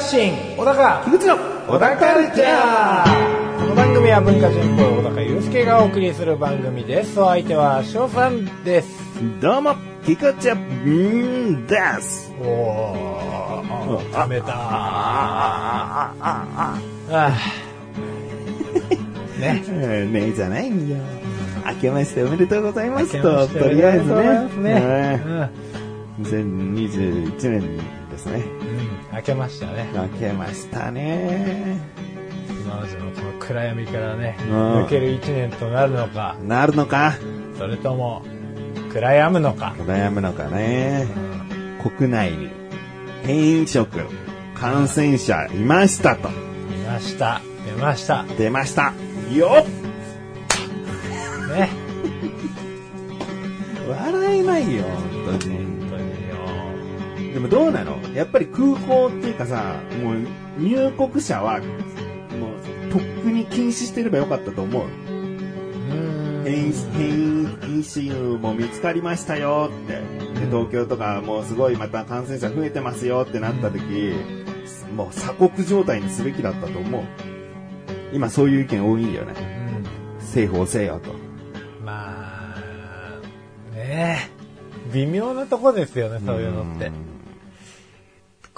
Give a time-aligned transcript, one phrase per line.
[0.00, 1.02] 発信小高。
[1.04, 1.36] 菊池の
[1.68, 3.60] 小高カルチャー。
[3.60, 7.20] この番組は文化人っぽい小高祐介がお送りする番組です。
[7.20, 8.88] お相手は翔さんです。
[9.42, 12.32] どうも、菊池んです。
[12.40, 16.78] おお冷めたああ
[19.38, 19.60] ね。
[19.82, 20.96] えーねえじゃないんよ。
[21.66, 24.48] 明けましておめでとうございますと、りあえずね。
[24.62, 25.22] ね。
[25.26, 26.24] うん。
[26.24, 28.44] 2021年ですね。
[29.12, 31.80] うん明けましたね明けましたね。
[32.48, 37.14] 今までのこの暗闇からねうん抜ける一年となるのかなるのか
[37.58, 38.22] それとも
[38.92, 41.06] 暗やむのか悩むのかね。
[41.96, 42.50] 国内に
[43.24, 43.88] 変異色、
[44.54, 46.28] 感染者いましたと。
[46.28, 48.92] 見ました出ました出ました。
[49.32, 49.64] よっ
[51.56, 51.70] ね
[53.88, 54.84] 笑えないよ、
[55.26, 55.59] 本当に。
[57.40, 57.98] でもどうなの？
[58.14, 60.16] やっぱり空港っていうかさ、もう
[60.58, 64.84] 入国者は、もうとっくに禁止してればよかったと思う。
[64.84, 66.72] うん変異、
[67.62, 69.94] 変異種も見つかりましたよって。
[70.38, 74.12] で、東京とかもうすごいまた感染者増えてますよってなった時、
[74.94, 77.02] もう鎖国状態にすべきだったと思う。
[78.12, 79.34] 今そういう意見多いよね。
[79.38, 79.84] うん
[80.20, 81.12] 政府をせよと。
[81.82, 84.92] まあ、ねえ。
[84.92, 86.92] 微妙なとこですよね、そういうのってん。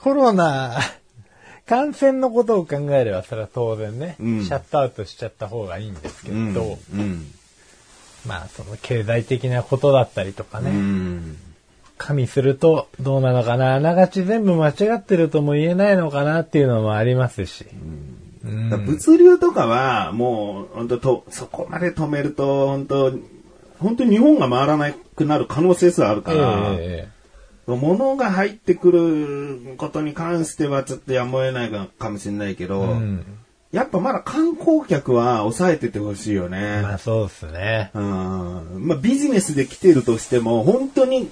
[0.03, 0.79] コロナ、
[1.67, 7.01] 感染のことを考えれば、それは当然ね、うんシャットアウトしちゃった方がいいんですけど、うん。
[7.01, 7.27] うん。
[8.27, 11.37] まあ、その経済的なことだったりとかうね、ん。
[11.99, 17.65] 加味するとどうなのかな、あながち全部間違ってるとも言えないのかなっていうのもありますし。
[18.43, 23.13] 物流とかは、もう、本当と、そこまで止めると、本当
[23.79, 27.12] 本当に日本が回らなくなる可能性すらあるかええら、え
[27.67, 33.25] 物が入ってくることに関してはちょっとやむを得ないかもしれないけど、えうん。
[33.71, 36.81] やっぱまだ観光客は抑えててほしいよね。
[36.83, 37.91] まあそうですね。
[37.95, 41.31] うんまあビジネスで来てるとしても、本当に、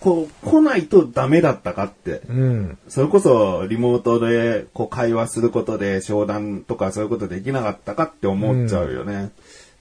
[0.00, 2.22] こう、来ないとダメだったかって。
[2.28, 2.78] うん。
[2.88, 9.30] それこそリモートでこう会話することで商談とかそういうことできなかったかって思っちゃうよね。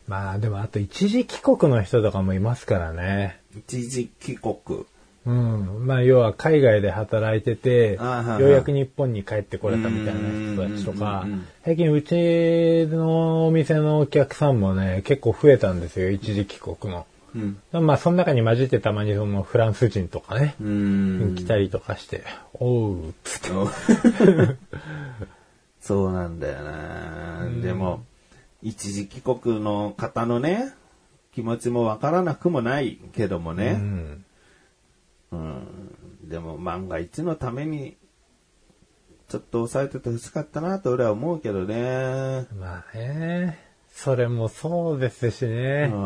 [0.07, 3.39] まあでもあと一時帰国の人とかもいますからね。
[3.57, 4.85] 一時帰国。
[5.25, 5.88] うん。
[5.88, 10.19] まあ要は海外で働いてて、ようやく日本に帰ってこれたみたいな
[10.53, 11.25] 人たちとか
[11.63, 17.06] 最近うちのお店のお客さんもね、結構増えたんですよ、一時帰国の。
[17.35, 17.85] うん。
[17.85, 21.35] まあその中に混じってたまにそのフランス人とかね、うん。
[21.35, 23.50] 来たりとかして、おう、つって。
[25.81, 28.03] そうなんだよな、でも、
[28.64, 30.74] 一時帰国の方のね、
[31.34, 33.74] 気持ちもわからなくもないけどもうね。
[33.74, 34.25] ん。
[36.23, 36.29] うん。
[36.29, 37.97] でも万が一のために、
[39.28, 42.46] ちょっと抑えててほしかったなと俺は思うけどね。
[42.59, 43.57] まあね、
[43.91, 45.91] それもそうですしね。
[45.94, 45.97] う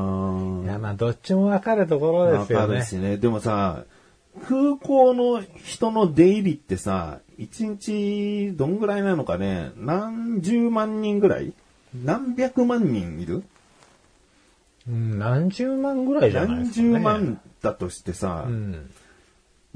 [0.62, 2.85] んいやまあどっちもわかるところですよねわかる。
[2.85, 3.17] しね。
[3.17, 3.84] でもさ、
[4.47, 11.53] 空港の人の出入りってさ、一日どんぐらいなのかね何十万人ぐらい？
[12.03, 13.44] 何百万人いる？
[14.88, 16.94] うん、何十万ぐらいじゃないで何すか、ね。
[16.94, 18.90] 十万だとしてさ、うん。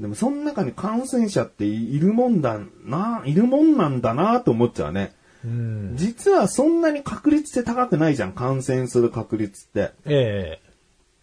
[0.00, 5.12] でもその中に感染者っているもんだな、いるもんなんだなと思っちゃうね。
[5.44, 5.92] うん。
[5.96, 9.92] 実はそんなに確率って高くないじゃん、感染する確率って。
[10.04, 10.60] え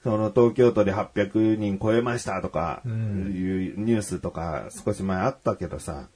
[0.03, 6.07] その東京都で800人超えましたとか、うんいうニュースとか少し前あったけどさ、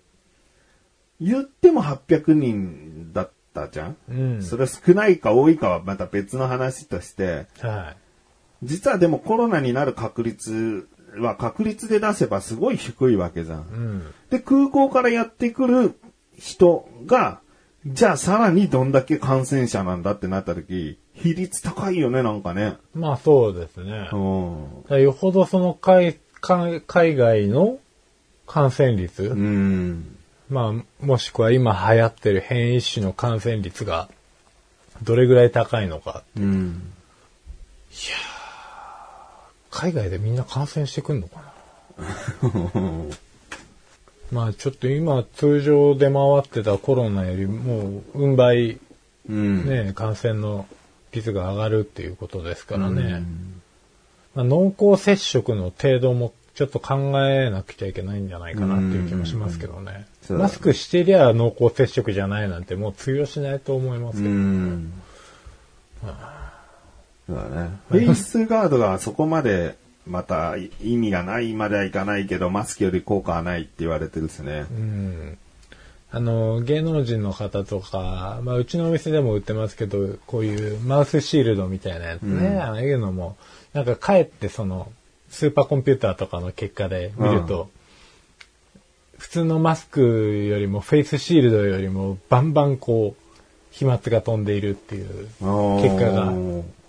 [1.19, 4.43] 言っても800人だったじゃん、えうん。
[4.43, 7.95] それは少ないか多いかはまた別の話として、は
[8.63, 10.87] 実はでもコロナになる確率
[11.21, 13.59] は確率で出せばすごい低いわけじゃん。
[13.59, 13.63] い。
[13.63, 14.13] うん。
[14.29, 15.95] で、空港からやってくる
[16.37, 17.39] 人が、
[17.85, 22.77] じゃあさらにどんだけ感染者なんだってなった時、比率高いよね、なんかね。
[22.93, 24.09] まあそうですね。
[24.11, 25.01] うん。
[25.01, 27.79] よほどその海海海外の
[28.47, 30.17] 感染率、うん。
[30.49, 34.09] まあもしくは今流行ってる変異種の感染率が
[35.03, 36.23] どれぐらい高いのか。
[36.37, 36.91] うん。
[39.75, 41.41] 海外でみんな感染してくんのか
[42.41, 42.51] な？
[44.31, 48.79] まあちょっと今通常出回ってたコロナよりもううん倍
[49.29, 49.65] うん。
[49.65, 50.65] ね、感染の
[51.11, 53.23] 率が上がるっていうことですからね。
[54.33, 56.95] まあ、濃厚接触の程度もちょっと考
[57.27, 60.07] えなくちゃいけないんじゃないかなっていう気もしますけどね。
[60.21, 64.33] そうだマスクしてりゃ濃厚接触じゃないなんてもう通用しないと思いますうけど。
[64.33, 64.93] ん。
[67.27, 67.69] そうだね。
[67.89, 69.75] フェイスガードがそこまで、
[70.07, 74.65] また意味がないまではいかないけど、マスクより効果はないって言われてるですね。
[74.69, 75.37] うん。
[76.11, 83.35] あの、芸能人の方とか、まあ、うちのお店でも売ってますけど、こういうマウスシールドみたいなやつね、ああいうのも、
[83.73, 84.91] なんかかえってその、
[85.29, 87.69] スーパーコンピューターとかの結果で見ると、
[89.17, 93.25] 普通のマスクよりもフェイスシールドよりもバンバンこう、
[93.71, 95.27] 飛沫が飛んでいるっていう
[95.81, 96.31] 結果が、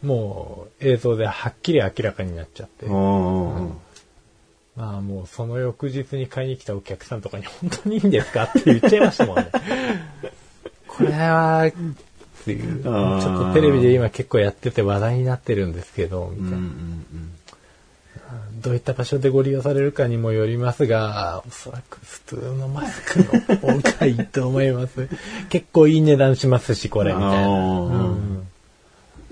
[0.07, 2.87] もう映像ではっきり明らかになっちゃって。
[2.87, 3.77] うん
[4.77, 9.51] まあもうその翌日に買いに来たお客さんとかに本当にいいんですかって言っちゃいましたもんね。
[10.87, 11.73] これは、っ
[12.45, 12.83] ていう。
[12.83, 16.67] ちょっとテレビで今結構やってて話題になってるんですけど、みたいな。
[18.63, 25.09] どういった場所でご利用されるかにもよりますが、おそらく普通のマスクの方がいいと思います。
[25.49, 27.39] 結構いい値段しますし、これ、みたいな。
[27.39, 28.26] あー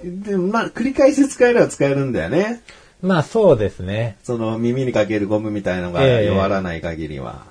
[0.05, 2.63] でもまあ、繰り返し使えれば使えるんだよね。
[3.03, 4.17] まあそうですね。
[4.23, 7.45] その耳にかけるゴムみたいのがええ弱らない限りは。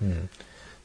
[0.00, 0.28] うん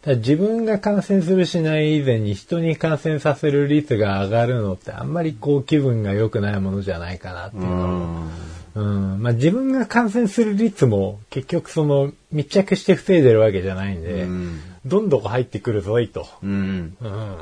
[0.03, 8.27] ただ自分が感染するしない以前に人に感染させる率が上がるのってあんまりこう気分が良くないものじゃないかなっていうのも
[8.75, 16.25] うんまあ、自分が感染する率も結局その密着して防いでるわけじゃないんで、うんどんどこ入ってくるぞいと。
[16.41, 16.95] うん。
[17.01, 17.37] うん。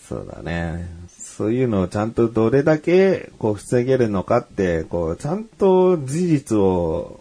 [0.00, 0.88] そうだね。
[1.36, 7.20] そういうのをちゃんとどれだけこう防げるのかって、こう、ちゃんと事実を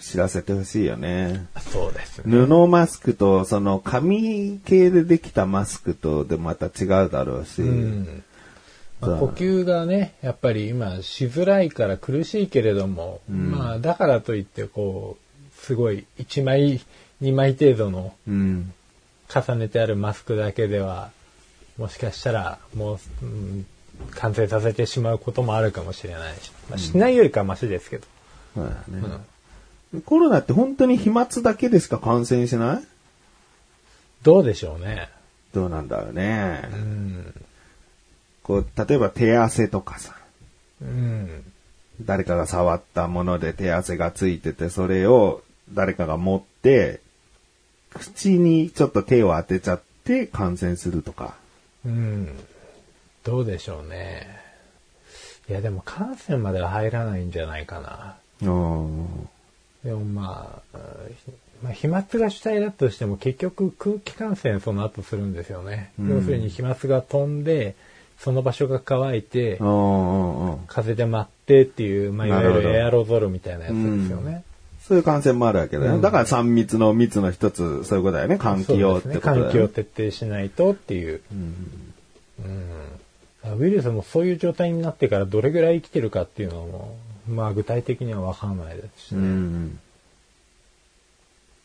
[0.00, 1.46] う知らせてほしいよね。
[1.60, 2.24] そうですね。
[2.46, 7.62] 布マスクと、その紙系でできたマスクとでまた違うだろうし。
[7.62, 8.22] うん。
[9.00, 16.80] まあ呼吸がね、やっぱり今しづらいから苦しいけれども、まあだからといってこう、すごい1枚、
[17.22, 18.72] 2枚程度のうん。
[19.32, 21.12] 重ねてあるマスクだけでは、
[21.80, 23.66] もしかしたらもう、うん
[24.12, 28.06] 感染させてしまうこともあるかもしれないし、まあ、しないよりかはマシですけど。
[28.54, 30.02] そうだね。
[30.06, 32.82] コロナって本当に飛沫だけでしか感染しない？
[34.22, 35.10] どうでしょうね。
[35.52, 36.62] どうなんだろうね。
[36.72, 37.34] うん。
[38.42, 40.14] こう、例えば手汗とかさ。
[40.80, 41.44] うん。
[42.00, 45.42] 誰かが触ったもので手汗がついてて、それを
[45.74, 47.00] 誰かが持って、
[47.92, 51.34] 口にちょっと手を当てちゃって感染するとか。
[51.84, 52.38] うん。
[53.24, 54.26] どうでしょうね。
[55.48, 58.16] いや、でも感染までは入らないんじゃないかな。
[58.42, 59.28] うん。
[59.84, 60.78] でもまあ、
[61.24, 61.32] ひ
[61.62, 65.92] まあ、飛沫が主体だとしても結局空気感染その後するんですよね。
[65.98, 67.74] うん要するに飛沫が飛んで、
[68.18, 69.58] その場所が乾いて。
[70.66, 74.44] 風で舞ってっていう、まあ、いわゆるエアロゾルみたいなやつですよね。
[74.90, 75.96] そういう感染もあるわけだよね。
[75.98, 78.34] うんだから3密の密の一つ、そういうことだよね。
[78.34, 79.06] 換気をって。
[79.06, 79.48] ことだよね。
[79.50, 81.20] 換気を徹底しないとっていう。
[81.32, 81.34] う
[82.48, 83.56] ん。
[83.56, 86.98] ウイルスもそういう状態になってからどれぐらい生きてるかっていうのも、
[87.28, 89.28] まあ具体的にはわかんないですしうね。
[89.28, 89.78] ん。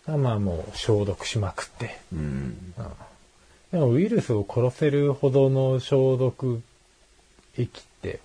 [0.06, 1.98] まあもう消毒しまくって。
[2.14, 2.76] うん。
[3.72, 6.62] でもウイルスを殺せるほどの消毒
[7.58, 8.20] 液って、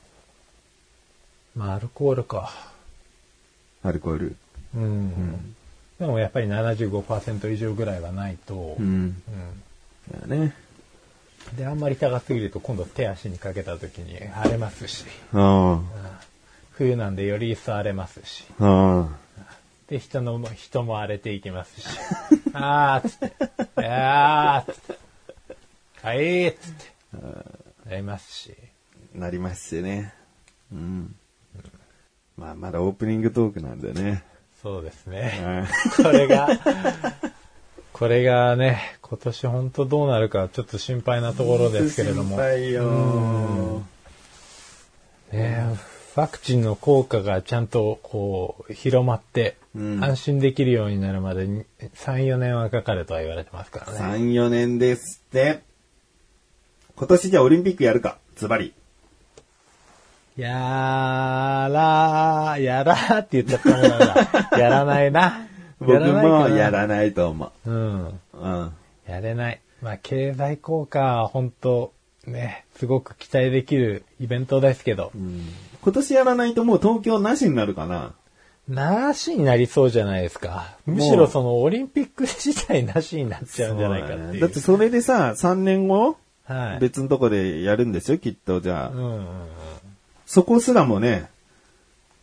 [1.56, 2.52] まあアルコールか。
[3.82, 4.36] アルコール？
[4.74, 5.54] うん。
[5.98, 8.84] でもやっぱり75%以上ぐらいはないと、うん。
[8.84, 9.62] うん
[10.10, 10.54] だよね。
[11.56, 15.86] で、あんまり高すぎると今度手足にかけた時に荒れますし、うん。
[16.72, 19.14] 冬なんでより一層荒れますし、うん。
[19.88, 21.86] で、人の、人も荒れていきますし、
[22.54, 24.98] あーっつって、あーっつって、
[26.02, 28.54] はいっつって、なりますし、
[29.14, 30.14] なりますしね。
[30.72, 31.14] うん。
[32.36, 34.24] まあ、まだオープニングトークなんでね。
[34.62, 35.66] そうですね。
[35.98, 36.48] うんこれが、
[37.92, 43.82] これがね、今年本当どうなるかちょっと心配なところですけれども、心配よ
[45.32, 45.64] ね、
[46.14, 51.64] ワクチンの効果がちゃんとこう広まって、うん安心できるようになるまでに
[51.94, 53.98] 3、4年はかかるとは言われてますからね。
[53.98, 55.62] 3、4年ですって。
[56.96, 58.74] 今年じゃあオリンピックやるかズバリ。
[60.36, 60.48] や
[61.70, 64.30] らー、やらーって言っちゃったもんだ。
[64.58, 65.46] やらないな。
[65.80, 68.06] 僕もやらないと思うん。
[68.06, 68.14] う。
[68.34, 68.72] うん。
[69.08, 69.60] やれない。
[69.82, 71.92] まあ、経済効果は本当
[72.26, 75.10] ね、すごく期待できるイベントですけど、
[75.82, 78.12] 今年やらないともう東京なしになるかな。
[78.68, 80.76] なしになりそうじゃないですか。
[80.86, 84.40] むしろそのオリンピック自体なしになっちゃうんじゃないかっていう。
[84.40, 86.78] だってそれでさ、3年後、はい。
[86.80, 88.60] 別のとこでやるんですよ、きっと。
[88.60, 89.22] じゃあ、うんうんうん。
[90.30, 91.28] そこすらもね、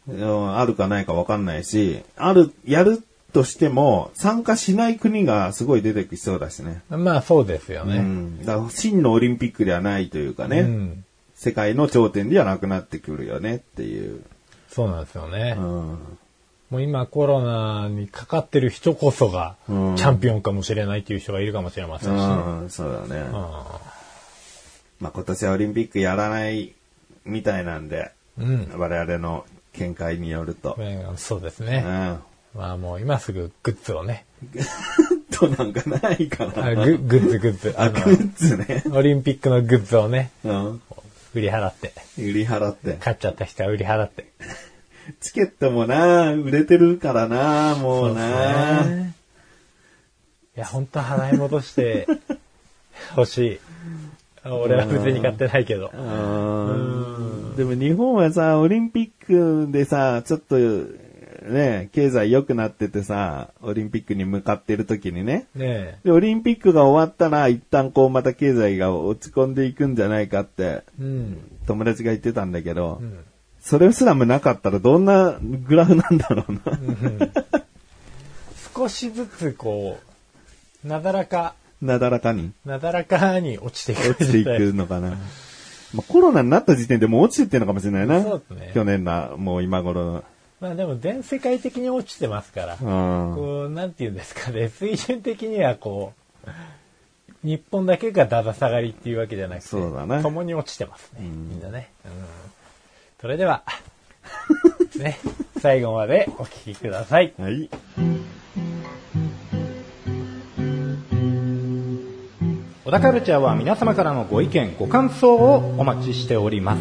[0.08, 6.82] うんあるかないかわかんないし、ある、やるとしても、参加しない国がすごい出てきそうだしね。
[6.90, 7.98] まあそうですよね。
[7.98, 8.46] うん。
[8.46, 10.62] だから真のオリンピックではないというかね。
[10.62, 11.04] うん
[11.36, 14.24] 世界の頂点ではなくなってくるよねっていう。
[14.70, 15.56] そうなんですよね。
[15.58, 15.66] うん。
[15.66, 22.24] もう今コロナにかかってる人こそが、チうんャンピオンかもしれないっていう人がいるかもしれませんしね。
[22.24, 23.22] うん、そうだね。
[23.22, 23.34] うん
[25.00, 26.74] まあ今年はオリンピックやらない
[27.28, 28.70] みたいなんで、うん。
[28.78, 30.76] 我々の見解によると。
[30.78, 31.84] うんそうですね。
[31.86, 32.60] うん。
[32.60, 34.26] まあもう今すぐグッズをね。
[35.32, 36.66] となんかないかな。
[36.66, 37.76] あググッズグッズ。
[37.78, 38.84] あ、あグッズね。
[38.86, 40.82] の、オリンピックのグッズをね、うん。
[41.34, 41.94] 売り払って。
[42.18, 42.94] 売り払って。
[42.94, 44.28] 買っちゃった人は売り払って。
[45.22, 48.84] チケットもな、売れてるからな、もうな。
[48.84, 49.14] そうね
[50.56, 52.08] いや、本当払い戻して
[53.16, 53.60] 欲しい。
[54.50, 55.92] 俺は別に買ってないけど。
[55.94, 56.87] うん
[57.58, 65.48] でも日本はさ、オリンピックでさ、ちょっと、ね、経済良くなっててさ、オリンピックに向かってる時にね。
[65.56, 70.84] ねで、オリンピックが終わったら、一旦こう、また経済が落ち込んでいくんじゃないかって、え。
[71.00, 71.38] うん。
[71.66, 73.20] 友達が言ってたんだけど、うん
[73.60, 76.62] それすらもなかったらどんなグラフなんだろうな。
[78.74, 80.00] 少しずつこ
[80.86, 84.12] う、なだらか、なだらかになだらかに落ちていく。
[84.12, 85.18] 落ちていくのかな。
[85.94, 88.22] まあ、コロナになった時点でもう落ちてってるのかもしれないな。
[88.22, 90.24] そうですね去年な、もう今頃の。
[90.60, 92.74] まあでも全世界的に落ちてますから。
[92.74, 93.36] うん。
[93.36, 96.14] こう、なんて言うんですかね、水準的にはこ
[96.46, 96.50] う、
[97.44, 101.90] 日本だけがだだ下がりっていうわけじゃなくて、そうだね共に落ちてますね、みんなね。
[102.06, 102.12] うん、
[103.22, 103.64] それでは、
[104.98, 105.18] ね、
[105.60, 107.34] 最後までお聞きください。
[107.38, 107.70] はい。
[112.88, 116.80] 小田カルチャーは皆様からのご意見、ご感想をお待ちしております。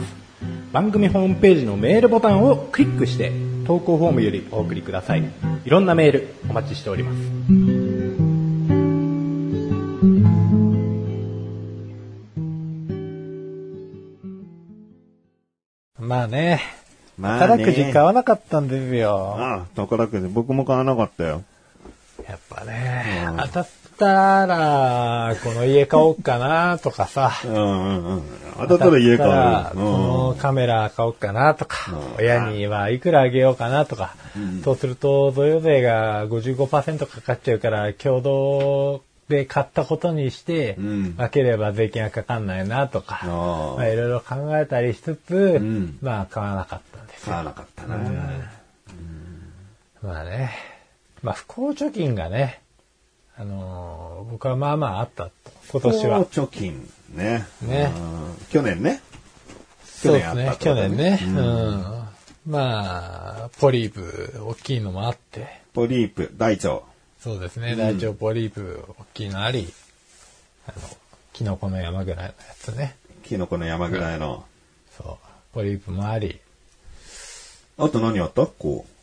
[0.70, 3.32] 番組ホームページのメールボタンをクリックして、
[3.66, 5.24] 投稿フォームよりお送りください。
[5.64, 7.18] いろんなメールお待ちしております。
[15.98, 16.60] まあね、
[17.18, 19.34] まあ働く時ね買わなかったんですよ。
[19.36, 21.42] ああ、宝くじ僕も買わなかったよ。
[22.28, 23.68] やっぱね、当たっ
[23.98, 28.22] たら、この家買おうかなとかさ、うんうんうん。
[28.58, 29.74] 当たったら家買当たったらう。
[29.74, 32.24] このカメラ買おうかなとか、うん。
[32.24, 34.14] 親にはいくらあげようかなとか、
[34.64, 41.16] そうすると贈与税が55%かかっちゃうから、共同で買ったことにして、うん。
[41.16, 45.98] 分ければ税金がかかんないなとか、まあいろいろ考えたりしつつ、ん。
[46.02, 47.32] まあ買わなかったんですよ。
[47.32, 47.96] 買わなかったな。
[50.02, 50.52] まあね、
[51.22, 52.60] まあ不幸貯金がね、
[53.38, 55.32] あのー僕はまあまああったと、
[55.70, 56.24] 今年は。
[56.26, 56.88] 貯金。
[57.14, 57.46] ね。
[57.62, 59.00] ねうん去年ね。
[59.84, 61.20] そうですね去年あったっ、て去年ね。
[61.22, 62.52] うん。
[62.52, 66.80] まあ、ポリープ大きいのもあって、ポリープ、大腸。
[67.20, 69.72] そうですね、大腸ポリープ大きいのあり、
[70.68, 70.88] あの、
[71.32, 72.96] キノコの山ぐらいのやつね。
[73.24, 74.44] キノコの山ぐらいの。
[74.96, 76.38] そう、ポリープもあり、
[77.78, 78.46] あと何あった？
[78.46, 78.95] こう。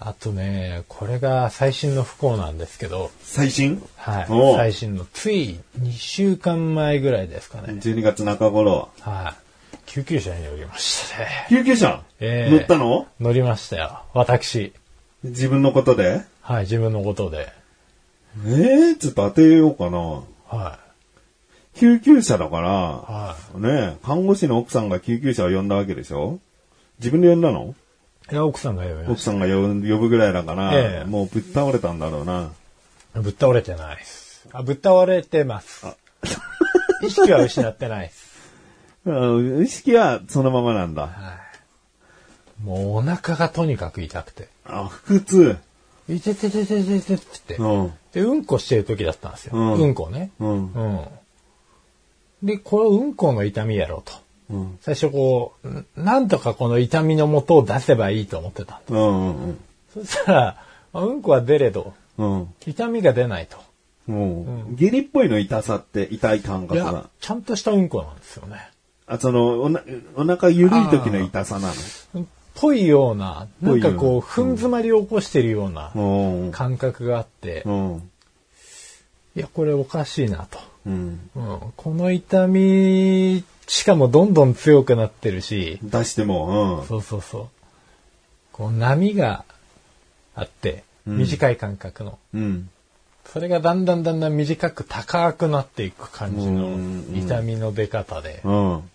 [0.00, 3.82] あとね、これが最新の不幸なんですけど、最新？
[3.96, 7.74] はい最新の、つい2週間前ぐらいですかね。
[7.74, 8.90] 12月中頃。
[9.00, 9.44] はい。
[9.86, 11.46] 救急車に乗りましたね。
[11.48, 13.06] 救急車、ええ乗ったの？
[13.20, 14.02] 乗りましたよ。
[14.12, 14.72] 私。
[15.22, 16.22] 自分のことで？
[16.42, 17.52] はい、自分のことで。
[18.46, 20.22] ええちょっと当てようかな。
[20.48, 20.78] は
[21.76, 22.72] 救急車だから、い。
[22.72, 26.40] はねえ、看護師の奥さんが救急車を呼んだわけでしょ？
[26.98, 27.74] 自分で呼んだの？
[28.30, 28.32] い。
[28.32, 32.50] いや、奥さんが呼びまし奥さんが呼ぶ呼ぶぐらいだから、ええもうぶっ倒れたんだろうな。
[33.12, 33.20] た。
[33.20, 34.48] ぶっ倒れてないです。
[34.52, 35.86] あ、ぶっ倒れてます。
[37.02, 38.34] 意識は失ってないです。
[39.06, 39.12] う
[39.60, 41.02] ん意識はそのままなんだ。
[41.02, 41.08] は
[42.62, 42.62] い。
[42.64, 44.48] もうお腹がとにかく痛くて。
[44.64, 45.58] あ、腹痛。
[46.08, 47.56] いててててててって。
[47.56, 47.92] うん。
[48.12, 49.56] で、うんこしてる時だったんですよ。
[49.56, 50.30] うんうんこね。
[50.38, 50.72] うん。
[50.72, 51.06] うん。
[52.42, 54.23] で、これうんこの痛みやろうと。
[54.50, 54.78] うん。
[54.80, 58.80] 最初こう、んなんとかこの痛みの元を出せばいいと思ってた。
[58.88, 59.26] うん。
[59.26, 59.58] うん。
[59.92, 60.56] そしたら、
[60.92, 62.54] まあうんこは出れど、うん。
[62.66, 63.58] 痛みが出ないと。
[64.08, 64.76] うん。
[64.76, 68.70] 下痢っぽいの痛さって、痛い感覚が。、ちゃんとしたうんこなんですよね。
[69.06, 69.82] あ、その、おな、
[70.16, 71.72] お腹緩い時の痛さな
[72.54, 76.50] ぽいような、なんかこう、ふん詰まりを起こしてるようなの。
[76.52, 78.10] 感覚があって、うん。
[79.36, 80.58] いや、これおかしいなと。
[80.86, 81.30] うん。
[81.34, 87.48] うん、この痛み、しかもどんどん強くなってるし、出しても、そうそうそう。
[88.52, 89.44] こう波が
[90.34, 92.18] あって、短い間隔の。
[92.34, 92.42] うん。
[92.42, 92.70] うん。
[93.24, 98.42] それがだんだんだんだん短く高くなっていく感じのうん痛みの出方で。
[98.44, 98.90] うん。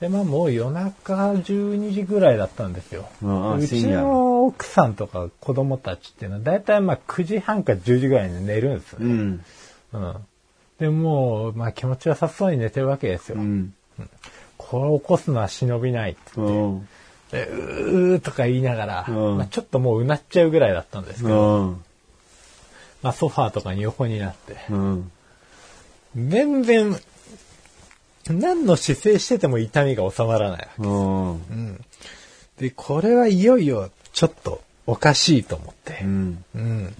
[0.00, 3.08] で、まあもう夜中12時ぐらいだったんですよ。
[3.22, 9.06] うんあうちの奥さんとか子供たちっていうのは、だいたいまあ9時半か10時ぐらいに寝るんですよね。
[9.06, 9.44] うん。
[9.92, 10.14] うん。
[10.80, 13.36] で、もう、まあ気持ちよさそうに寝てるわけですよ。
[13.36, 13.74] うん。
[14.56, 16.88] これ起こすのは忍びないってうん。
[17.30, 21.84] でうーとか言いながら、うんまあ、ちょっともううなっちゃうぐらいだったんですけど、うん。
[23.02, 25.10] まあ、ソファーとかに横になって、うん。
[26.16, 26.98] 全然、
[28.28, 30.68] 何の姿勢してても痛みが収まらない。
[30.78, 31.84] うん。
[32.58, 36.44] で、これはいよいよちょっとおかしいと思ってう、ん。
[36.54, 36.94] うん。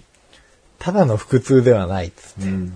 [0.79, 2.73] ただの腹痛ではないっつって、うん。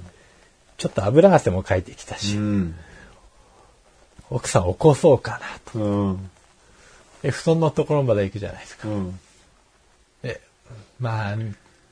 [0.78, 2.76] ちょっと油汗もかいてきたうし、ん。
[4.30, 5.40] 奥さん起こそうかな
[5.72, 5.80] と。
[5.80, 6.30] うん。
[7.22, 8.88] で、布団のところまで行くじゃないですか。
[8.88, 9.20] うん。
[10.22, 10.42] で、
[11.00, 11.38] まあ、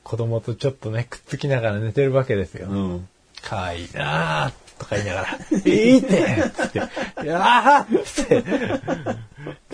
[0.02, 2.68] 子供とちょっとね、くっつきながら寝てるわけですよ。
[2.68, 3.08] うん。
[3.42, 5.28] かわいいなぁ、とか言いながら、
[5.64, 8.44] いいってつって、いやーつって、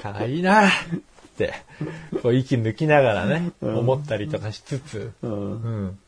[0.00, 1.00] かわいいなぁっ
[1.36, 1.54] て、
[2.22, 5.62] こう息抜きながらね、思ったりとかしつつ、うん。
[5.62, 5.98] うん。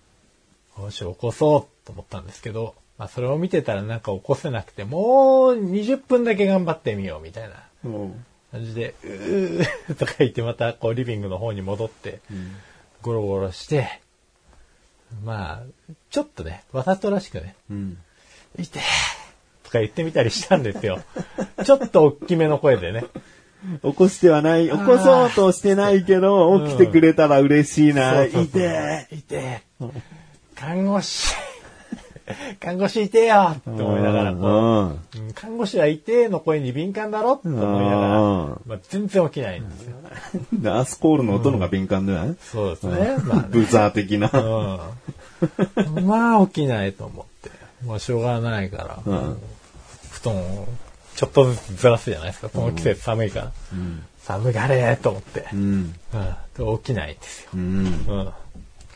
[0.79, 8.25] よし、起こそうと思ったんですけど、まあそれを見てたらなんか起こせなくて、もう20分だけ頑張ってみようみたいなうん。
[8.53, 12.21] 感じで、うーとか言ってまたこうリビングの方に戻って、
[13.01, 14.01] ゴロゴロして、
[15.25, 17.99] まあ、ちょっとね、わざとらしくね、うん。
[18.59, 18.83] いてー
[19.65, 21.01] とか言ってみたりしたんですよ。
[21.65, 23.05] ちょっと大きめの声でね。
[23.83, 28.15] 起こしてはない、起こそうとしてないけど、起きてくれたら嬉しいな。
[28.15, 29.91] そうそうそういていてー
[30.57, 31.35] 看護師、
[32.61, 34.89] 看護師いてよって思いながらこう、うん。
[34.91, 39.97] うん看護師はいてーの声に敏感だろって思いながら、うんまあ、全然起きないんですよ。
[40.61, 42.35] ナースコールの音のが敏感だよね。
[42.41, 43.17] そうですね。
[43.25, 44.31] まあねブザー的な。
[44.33, 46.07] うん。
[46.07, 47.51] まあ起きないと思って。
[47.85, 49.37] もうしょうがないから、うん
[50.11, 50.69] 布団を
[51.17, 52.49] ちょっとずつずらすじゃないですか。
[52.49, 53.53] この季節寒いから。
[54.23, 55.95] 寒がれーと思って、ううん
[56.79, 57.51] 起きないんですよ。
[57.55, 58.05] うん。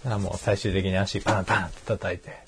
[0.05, 0.13] うん。
[0.13, 2.46] あもう最終的に足パンパンって叩いて、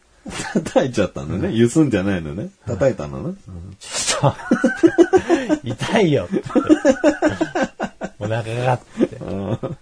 [0.55, 1.53] 叩いちゃったのね。
[1.53, 2.51] ゆすんじゃないのね。
[2.67, 3.35] 叩いたのね。
[3.79, 4.37] ちょっ
[5.63, 6.29] と、痛いよ。
[8.19, 9.51] お腹がって、うん。
[9.51, 9.79] うん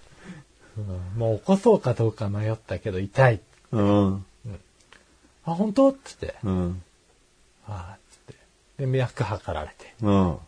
[1.16, 3.40] もう起こそうかどうか迷ったけど痛い。
[3.72, 4.24] うん。
[5.44, 5.90] あ、本当？
[5.90, 6.82] って言って、うん。
[7.66, 8.34] ああ、つって。
[8.84, 9.94] で、脈測られて。
[10.02, 10.32] うん。
[10.32, 10.38] うん。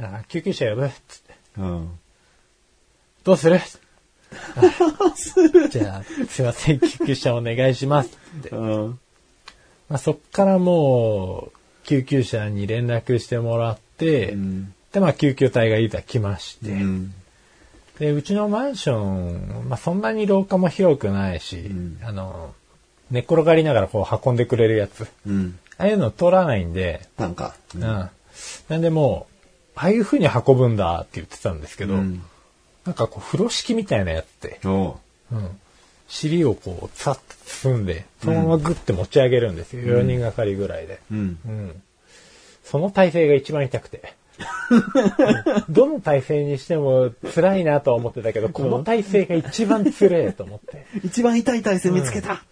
[0.00, 0.86] あ救急車呼ぶ？
[0.86, 1.34] っつって。
[1.58, 1.98] うん。
[3.22, 3.60] どうする？
[5.70, 8.50] じゃあ、すいません、救急車お願いしますって。
[8.50, 8.98] うん。
[9.88, 14.74] まあ、そっからもう、救急車に連絡してもらって、うん。
[14.92, 17.14] で、まあ、救急隊がいざ来まして、うん。
[17.98, 22.54] で、うちのマンション、まあ、そんなに廊下も広くないし、んあの、
[23.10, 25.58] 寝っ転がりながらこう運んでくれるやつ、うん。
[25.78, 27.54] ああいうの通らないんで、なんか。
[27.74, 27.82] うん。
[27.82, 28.10] な
[28.78, 29.32] んでもう、
[29.74, 32.22] ああいう風に運ぶんだって言ってたんですけど、うん
[32.86, 34.96] なんかこう、風呂敷みたいなやつで、お
[35.32, 35.34] う。
[35.34, 35.60] うん。
[36.08, 40.00] 尻をこう、さっと包んで、そのままグッて持ち上げるんですよ。
[40.00, 41.00] 4人がかりぐらいで。
[41.10, 41.38] うん。
[41.46, 41.82] うん。
[42.64, 44.14] その体勢が一番痛くて。
[45.68, 50.86] どの体勢にしても辛いなとは思ってたけど、この体勢が一番辛いと思って。
[51.04, 52.44] 一番痛い体勢見つけた。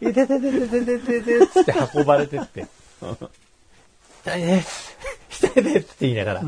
[0.00, 2.66] いててててててててつって運ばれてって。
[4.24, 4.96] 痛いです。
[5.40, 6.42] 痛いですって言いながら。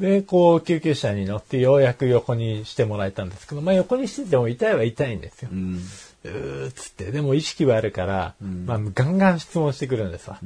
[0.00, 5.50] で、こう、救急車に乗ってようやく横にしてもらえたんですけど、まあ横にしてても痛いは痛いんですよ。
[5.52, 5.80] うん。
[6.24, 10.38] うーっつって、でも意識はあるから、まあガンガン質問してくるんですわ。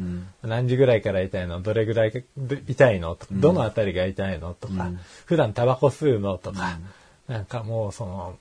[0.42, 1.60] 何時ぐらいから痛いの？
[1.60, 3.14] どれぐらいで痛いの？
[3.14, 4.54] とか、どのあたりが痛いの？
[4.54, 4.90] とか、
[5.26, 6.38] 普段タバコ吸うの？
[6.38, 6.78] とか、
[7.28, 8.36] なんかもうその、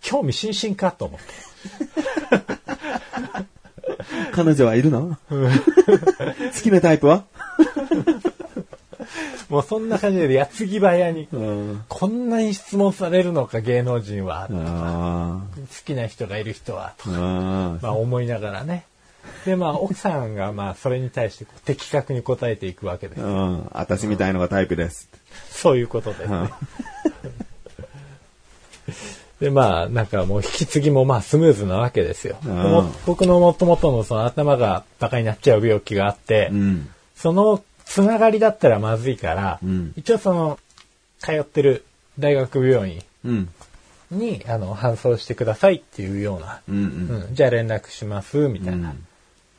[0.00, 1.26] 興味津々かと思って。
[4.32, 5.18] 彼女はいるの？
[5.28, 5.36] 好
[6.62, 7.24] きなタイプは？
[9.50, 11.84] もうそんな感じで矢継ぎ早に、うん。
[11.88, 15.40] こんなに質問されるのか芸能人は、好あ
[15.84, 17.12] きな人がいる人は、とあ。
[17.12, 17.22] か、あ
[17.82, 18.84] まあ思いながらね。
[19.44, 23.24] で、まあ奥さんがまあそれに対して的確に答えていくわけですあ。。
[23.24, 23.68] うん。
[23.72, 25.08] 私みたいのがタイプです。
[25.50, 26.50] そういうことですね。
[29.40, 32.36] で、まあ、なんかもう引き継ぎもまあスムーズなわけですよ。
[33.06, 36.88] 僕の元々のその頭がバカになっちゃう病気があって、うん。
[37.14, 40.58] そのつながりだったらまずいから、うん一応その、
[41.18, 41.84] 通ってる
[42.18, 43.48] 大学病院うん。
[44.10, 46.76] に、あの、搬送してくださいっていうような、うん。
[46.76, 46.82] うん。
[46.82, 48.94] うんじゃあ連絡します、みたいな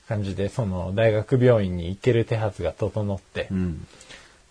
[0.08, 3.88] 感じで、その大学病院に行ける手はずが整って、うん。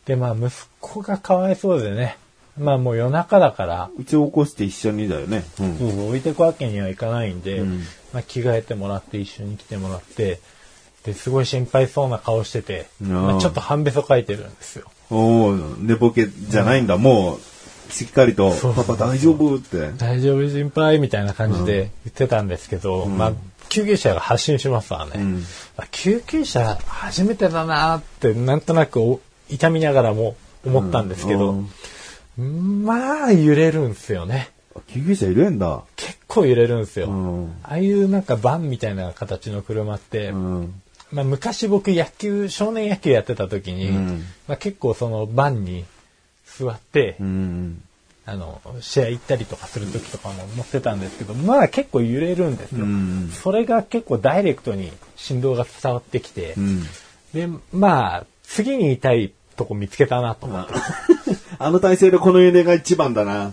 [0.07, 2.19] で、まあ、息子がかわいそうでね、
[2.59, 5.45] まあもう夜中だから、うちを起こして一緒にだよね。
[5.61, 5.79] うん。
[5.79, 7.79] うん置いてくわけにはいかないんで、うん
[8.13, 10.41] まあ、着替えてもらって一緒に来てもらって、
[11.09, 14.85] で、すごい心配そうな顔してて、まあ、ちょっと半べそ書いてるんですよ。
[15.11, 16.99] おお寝ぼけじゃないんだ。
[16.99, 19.91] もう、しっかりと、そうパパ大丈夫って。
[19.97, 23.33] 大丈夫心配みたいな感じで言ってたんですけど、まあ、
[23.69, 25.13] 救急車が発進しますわね。
[25.17, 25.45] うん
[25.77, 31.65] あ救急車初めてだなってなんとなくお痛みながらも思ったんですけど、
[32.37, 34.51] まあ揺れるんすよね。
[34.89, 35.83] 救急車いるんだ。
[35.97, 37.09] 結構揺れるんすよ。
[37.09, 40.83] うんああいうなんかバンみたいな形の車って、うん。
[41.13, 45.85] まあ、昔僕野球、少年野球やってた時に、うんまあ、結構そのバンに
[46.45, 47.83] 座って、うん。
[48.27, 52.85] あの、試合行ったりとかする時とかも乗ってたんですけど、まあ結構揺れるんですよ。
[52.85, 56.83] うんそれが結構ダイレクトに振動が伝わってきて、うん。
[57.33, 60.75] で、まあ、次に痛いとこ見つけたなと思って。
[61.59, 63.47] あの体勢でこの揺れが一番だな。
[63.47, 63.53] うん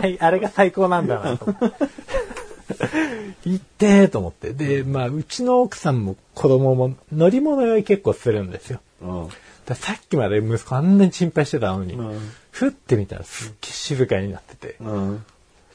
[0.00, 1.46] 最 あれが最高なんだなと。
[3.44, 4.52] 行ってーと思って。
[4.52, 8.80] で、まあ、うちの奥さんも子供も乗り物酔い結構するんですよ。
[9.02, 9.28] うん。
[9.66, 12.20] ださっきまで息子あんなに心配してたのに、うん
[12.50, 15.24] ふってみたらすっげえ静かになってて、うん。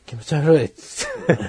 [0.05, 1.39] 気持ち悪いっつって。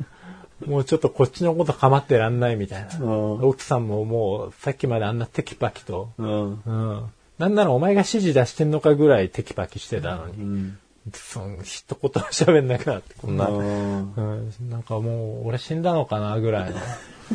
[0.66, 2.98] もうちょっとこっちのこと構ってらんないみたいな。
[2.98, 6.62] うん奥さんももうさっきまであんなテキパキと、うん。
[6.64, 7.04] うん。
[7.38, 10.78] なんならお前が指示出してんのかぐらいテキパキしてたのに、うん。
[11.14, 16.76] その一言も喋んなくなって、こんな、うんうん、なんかもう俺死んだのかなぐらいの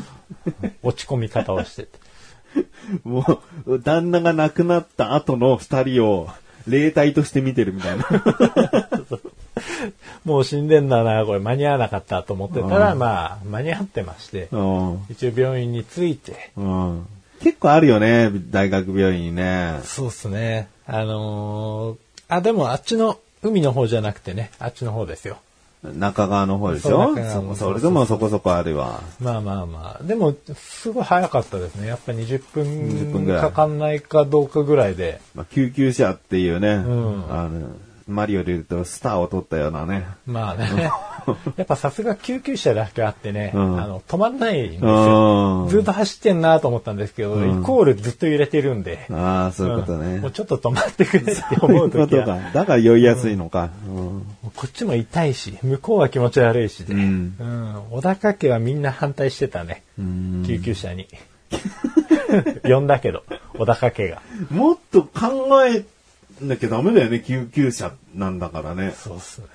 [0.84, 2.06] 落ち込み方をしてて。
[3.04, 6.30] もう、旦那が亡くなった後の二人を、
[6.68, 8.08] 霊体として見てるみたいな。
[10.24, 15.06] もう死んでんだな、これ間に合わなかったと思ってたら、まあ、間に合ってまして、うん。
[15.10, 17.08] 一応病院に着いて、うん。
[17.42, 19.80] 結構あるよね、大学病院にね。
[19.84, 20.70] そうっすね。
[20.88, 21.98] あのー
[22.28, 25.38] あ、でもあっちの海の方じゃなくてね、あっちの方ですよ。
[25.84, 27.16] 中側の方でしょ？
[27.16, 29.02] そそれでもそこそこあるわ。
[29.20, 30.04] まあまあまあ。
[30.04, 31.88] でも、すごい早かったですね。
[31.88, 35.22] やっぱ20 20分かかんないかどうかぐらいで。
[35.36, 37.68] まあ、救急車っていうね、んあの、
[38.08, 40.06] マリオで言うとスターを取ったようなね。
[40.28, 40.92] まあね。
[41.58, 45.66] やっぱさすが救急車だけあってね、うんあの、止まんないんですうよ。
[45.66, 45.70] ん。
[45.70, 49.08] ずっと走ってんなと思ったんですけど、うんイコールずっと揺れてるんで。
[49.12, 50.18] ああ、そういうことね。
[50.18, 52.26] んもうちょっと止まってくれって思うときは。
[52.54, 53.70] だから酔いやすいのか。
[54.56, 59.82] こっちも痛いし、向こうは気持ち悪いしで、ううんん小高家はみんな反対してたね。
[59.98, 61.08] うん救急車に。
[62.64, 63.24] 呼んだけど、
[63.58, 64.22] 小高家が。
[64.52, 65.84] もっと考え
[66.42, 68.92] なきゃダメだよね、救急車なんだからね。
[68.92, 69.48] そうっすね。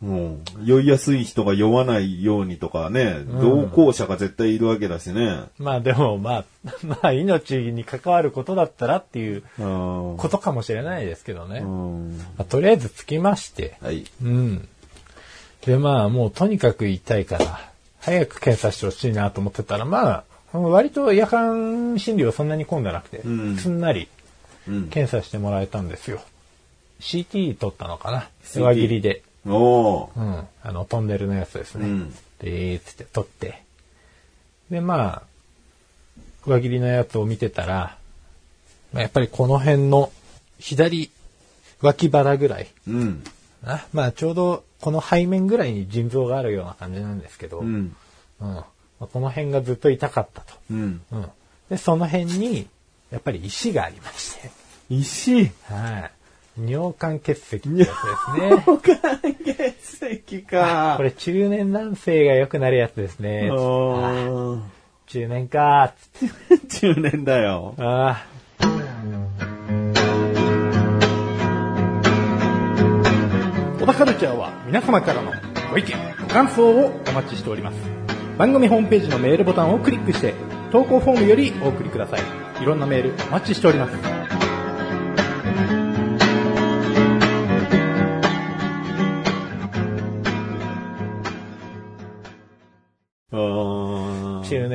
[0.00, 5.42] もう、酔いやすい人が酔わないようにとかね、同行者が絶対いるわけだしね。
[5.58, 6.44] まあでもまあ、
[6.84, 9.62] まあ命に関わることだったらっていうう
[10.14, 10.16] ん。
[10.16, 11.60] ことかもしれないですけどね。
[11.60, 12.20] うまん。
[12.38, 14.06] あ、とりあえず着きまして、はい。
[14.22, 14.68] うん。
[15.66, 24.08] でまあもうとにかく痛いから、早く検査してほしいなと思ってたら、まあ、割と夜間診療そんなに混んでなくて、うんすんなりうん。
[24.90, 26.20] 検査してもらえたんですよ。
[27.00, 28.28] CT 取ったのかな？
[28.54, 29.22] 上切りで。
[29.46, 30.10] おー。
[30.16, 30.46] うん。
[30.62, 31.86] あの、トンネルのやつですね。
[31.86, 33.62] うんで、つって取って。
[34.70, 35.22] で、まあ、
[36.46, 37.96] 上切りのやつを見てたら、
[38.92, 40.10] まあやっぱりこの辺の
[40.58, 41.10] 左
[41.82, 42.68] 脇腹ぐらい。
[42.88, 43.24] うん。
[43.64, 47.96] あまあちょうどこの背面ぐらいに腎臓があるような感じなんですけど、ううんん。
[48.40, 48.66] ま
[49.00, 50.54] あこの辺がずっと痛かったと。
[50.70, 51.02] うん。
[51.12, 51.26] うん。
[51.68, 52.66] で、その辺に、
[53.10, 54.50] やっぱり石がありまして、
[54.90, 55.50] 石。
[55.68, 56.10] はい。
[56.58, 59.74] 尿管結石ってやつですね。
[59.94, 60.94] 血石か。
[60.98, 63.48] これ中年男性が良くなるやつですね。
[65.06, 65.92] 中年か。
[66.68, 67.74] 中年だよ。
[67.78, 68.24] あ
[73.80, 75.32] 小田カルチャーは皆様からの
[75.70, 77.76] ご意見、ご感想をお待ちしております。
[78.36, 80.34] 番組ホームページのメールボタンをクリックして、
[80.70, 82.20] 投稿フォームよりお送りください。
[82.62, 84.19] いろんなメールお待ちしております。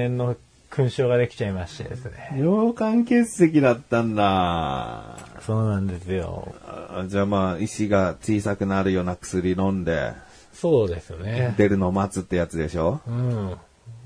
[0.07, 0.35] 年の
[0.69, 2.33] 勲章ができちゃいましてですね。
[2.37, 5.17] 尿管結石だったんだ。
[5.41, 6.53] そうなんですよ。
[6.67, 10.13] あじゃあまあ、石が小さくなるような薬飲んで、
[10.53, 11.53] そうですよね。
[11.57, 13.01] 出るのを待つってやつでしょ？
[13.07, 13.55] うん。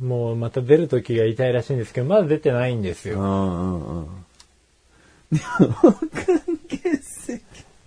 [0.01, 3.19] もうまた出る時が痛いらしいんですけど、まだ出てないんですよ。
[3.19, 4.07] うんうんうん。
[5.31, 5.43] 尿
[6.11, 7.41] 管結石。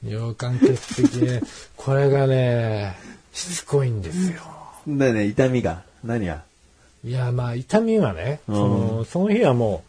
[0.04, 1.42] 尿管結石ね。
[1.76, 2.96] これがね、
[3.32, 4.40] しつこいんですよ。
[4.88, 5.82] だね、痛みが。
[6.04, 6.44] 何や
[7.04, 9.84] いや、まあ痛みはね、うんその、その日はも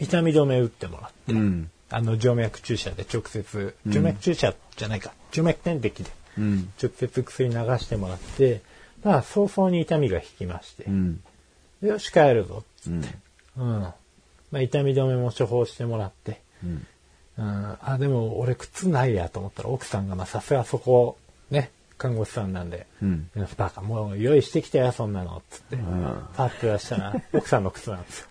[0.00, 1.70] う、痛み止め打ってもらって、うん。
[1.90, 6.72] あの、静脈注射で直接、静脈注射じゃないか、静脈点滴でうん。
[6.82, 8.60] 直接薬流してもらって、
[9.02, 11.22] まあ早々に痛みが引きましてう、ん。
[11.82, 13.04] でよし帰るぞ、うん。
[13.56, 13.80] うん。
[13.80, 13.94] ま
[14.54, 16.86] あ痛み止めも処方してもらって、うん。
[17.38, 21.16] うん、あ、でも俺靴ないやと思ったら奥さんがまあさすがそこ、
[21.50, 23.28] ね、看護師さんなんで、うん。
[23.58, 25.76] バカ、もう用意してきたよ、そんなの、つって。
[25.76, 25.80] ん。
[26.34, 28.26] パッて出したら、 奥さんの靴なんですよ。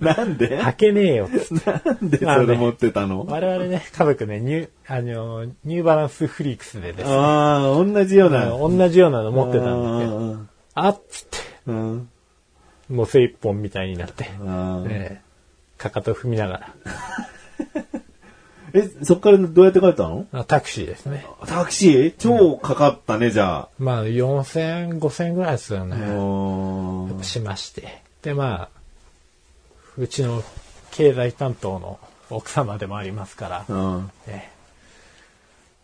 [0.00, 0.58] なんで？
[0.58, 1.26] 履けねえよ。
[1.26, 1.70] っつって。
[1.70, 2.18] なんで？
[2.18, 3.26] それ持ってたの？
[3.26, 8.48] 我々ね、家族ね、ニュー、あの、ニューバランスフリークスでですね、ああ、同じような。
[8.48, 10.48] 同じようなの持ってたんだけど、うん。
[10.74, 12.08] あっつって、うん。
[12.88, 14.24] もう精一本みたいになって、
[14.88, 15.22] ね
[15.76, 16.70] かかと踏みなが
[18.76, 20.26] え、そっからどうやって帰ったの？
[20.32, 21.24] ら、あタクシーですね。
[21.46, 22.14] タクシー？
[22.18, 25.84] 超かかったね、じゃまあ、4000、5000ぐらいですよあ。
[25.84, 25.96] ね。
[25.96, 28.02] うんしまして。
[28.22, 28.68] で、まあ、
[29.96, 30.42] うちの
[30.90, 31.98] 経済担当の
[32.30, 34.10] 奥様でもありますから、うん。
[34.26, 34.52] ね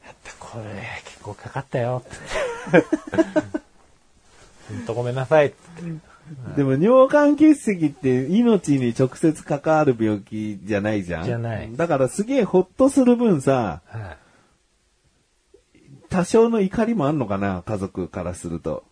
[0.05, 0.65] やった、これ
[1.05, 2.85] 結構かかったよって。
[4.69, 5.57] ほんとごめんなさいって。
[6.57, 11.25] でも尿管結石って命に直接関わる病気じゃないじゃん。
[11.25, 14.17] じゃないだからすげえほっとする分さ、はい
[16.13, 18.85] 多少の怒りもあんのかな、家族からすると。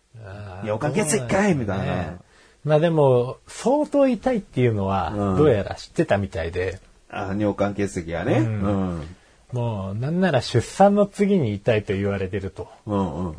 [0.63, 2.17] 尿管結石かいみたいなね
[2.63, 8.39] まあでも、相当痛いっていうのはうん、どうやら知ってたみたいで、あ尿管結石がね。
[8.39, 9.15] ううんん。
[9.51, 12.69] もう、なんなら出産の次に痛いと言われてると。
[12.87, 13.29] うんうん。
[13.29, 13.35] うん。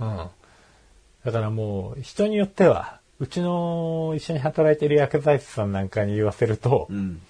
[1.25, 7.21] だからもう、人によっては、うちの一緒に働いてる薬剤師さんなんかに言わせると、うん。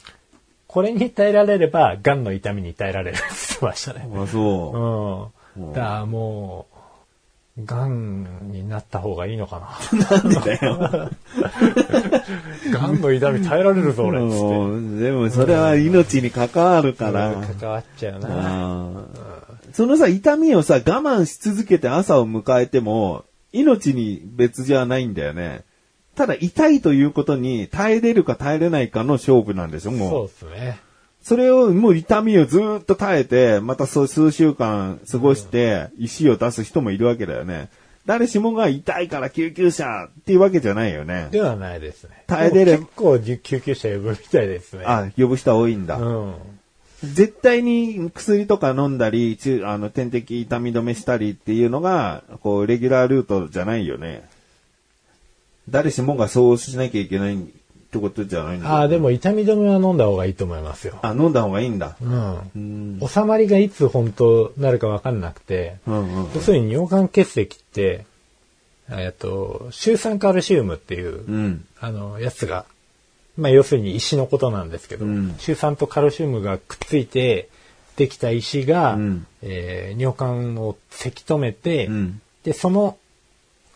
[0.67, 4.09] これに耐えられれば、癌の痛みに耐えられるって言ってましたね。
[4.11, 5.61] あ、そう。
[5.61, 5.73] うん。
[5.75, 6.65] だからも
[7.59, 9.61] う、癌になった方がいいのか
[9.93, 9.99] な。
[10.17, 11.11] なんでだよ。
[12.73, 14.21] 癌の痛み耐えられるぞ、俺。
[14.21, 17.35] でもそれは命に関わるから。
[17.61, 19.05] 関わっちゃうな。
[19.75, 25.71] そのさ、痛みをさ、我慢し続けて朝を迎えても、命に別じゃないんだよね。
[26.15, 30.11] ただ痛いということに耐えれるか耐えれないかの勝負なんでしょ、もう。
[30.11, 30.81] そうですね。
[31.23, 37.69] それをもう痛みをずーっと耐えて、またそう数週間過ごして、石を出す人もいるわけだよね。
[38.05, 41.29] 誰しもが痛いから救急車っていうわけじゃないよね。
[41.31, 42.25] ではないですね。
[42.27, 44.85] 耐えれる結構救急車呼ぶみたいですね。
[44.85, 45.97] あ、呼ぶ人は多いんだ。
[45.99, 46.35] うん。
[47.05, 54.29] 絶対に薬とか飲んだり、ちあの、点滴痛み止めしたりっていうのが、こう、レギュラールートじゃないよね。
[55.69, 57.39] 誰しもがそうしなきゃいけないっ
[57.93, 60.99] てことじゃないんだよねああ、でも痛み止めは飲んだ方がいいと思いますよ。
[61.03, 61.97] あ、飲んだ方がいいんだ。
[62.01, 62.99] うん。
[63.01, 63.09] うん。
[63.09, 66.31] 収まりがいつ本当なるかわかんなくて、うんうん。
[66.35, 68.07] 要するに尿管結石って、
[68.89, 71.65] えっと、シュウ酸カルシウムっていう、うん。
[71.81, 72.65] あの、やつが、
[73.37, 77.49] まあ要するに石のことなんですけど、うんシュウ酸とカルシウムがくっついて
[77.97, 82.21] できた石が、うんえー尿管をせき止めて、うん。
[82.45, 82.97] で、その、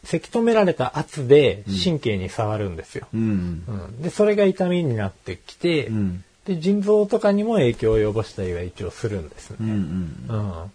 [0.06, 3.08] せき止められた圧で神経に触るんですよ。
[3.12, 3.64] うん。
[3.66, 6.24] うんで、それが痛みになってきて、うん。
[6.44, 9.56] で、腎臓とかにも影響を及ぼしたりは一応するんですね。
[9.60, 9.68] うん。
[9.68, 10.70] うん。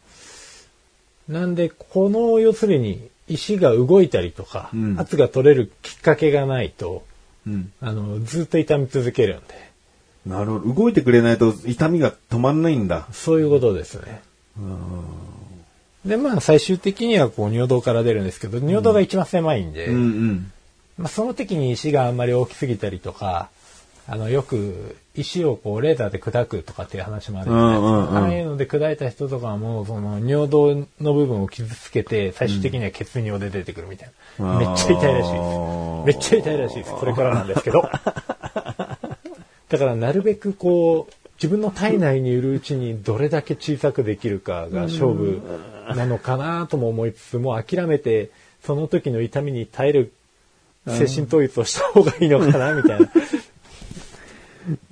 [1.29, 1.33] うん。
[1.33, 7.05] なんで、この、要するに、石が動いたりとか、うん圧が取れるきっかけがないと、
[7.47, 7.71] うん。
[7.79, 9.71] あの、ずっと痛み続けるんで、
[10.25, 10.73] なるほど。
[10.73, 13.07] 動いてくれないと痛みが止まんないんだ。
[13.11, 14.21] そういうことですね。
[16.05, 20.51] で、まあ、最終的には、こう、尿道から出るんですけど、尿道が一番狭いんで、うんうん。
[20.97, 23.49] まあ、その時に石があんまり大きすぎたりとか、
[24.07, 28.19] あの、よく石をこうレーザーで砕くとかっていう話もあるじゃないですか。
[28.19, 34.53] ああいうので砕いた人とかはもう、その尿道の部分を傷つけて、最終的には血尿で出てくるみたいな。
[34.53, 36.05] うんめっちゃ痛いらしいあでーす。
[36.07, 36.91] めっちゃ痛いらしいです。
[36.93, 37.81] これからなんですけど。
[39.69, 45.41] だからなるべくこう、自分の体内にいるうちにどれだけ小さくできるかが勝負
[45.95, 48.29] なのかなとも思いつつ、もう諦めて、
[48.63, 50.13] その時の痛みに耐える
[50.85, 53.09] 精神統一をした方がいいのかなみたいな。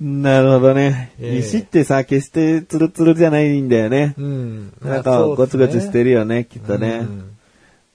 [0.00, 1.12] なるほどね。
[1.20, 4.14] ええ石ってさ、決してツルツルじゃないんだよね。
[4.18, 4.72] うん。
[4.82, 6.98] なんかゴツゴツしてるよね、きっとね。
[7.02, 7.30] うん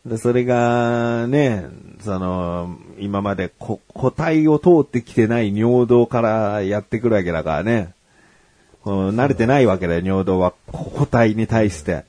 [0.06, 1.66] でそれが、ね、
[2.02, 7.95] その、今までこ個体を通ってきてない尿道からやってくるわけだからね。
[8.92, 12.06] 慣れてないわけだよ、尿道はこ個体に対して。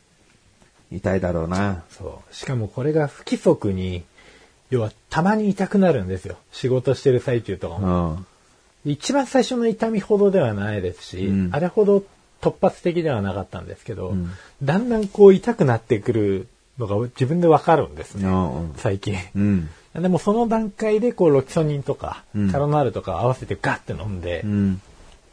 [0.93, 1.83] 痛いだろうな。
[1.91, 2.35] そう。
[2.35, 4.05] しかもこれが不規則に、
[4.71, 6.37] 要はたまに痛くなるんですよ。
[6.53, 8.07] 仕事してる最中とかうも。
[8.09, 8.27] ん。
[8.85, 12.05] 一番最初の痛みほどではないですし、うんあれほど
[12.41, 14.31] 突発的ではなかったんですけど、ん
[14.63, 18.29] だんだんこう痛くなってくるのが自分でわかるんですね。
[18.29, 19.17] うん最近。
[19.35, 19.69] うん。
[19.95, 24.81] でもその段階でこうロキソニンとか、うんカロナールとか合わせてガッて飲んで、うん。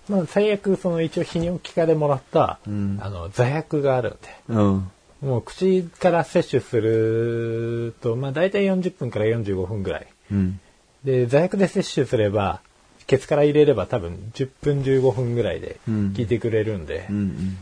[0.10, 4.18] まあ最悪その一応泌尿器科でもらった、んあの座薬があるんで、
[4.50, 4.92] うん。
[5.22, 10.08] もう口から摂取すると、まあ大体40分から45分ぐらい。
[10.32, 10.60] うん。
[11.04, 12.60] で、座薬で摂取すれば、
[13.08, 17.58] ケツから入れれば多分10分15分ぐらいでうん効いてくれるんで、うん。